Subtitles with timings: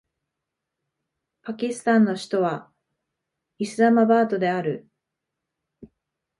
[1.43, 2.71] パキスタンの首都は
[3.59, 4.89] イスラマバードである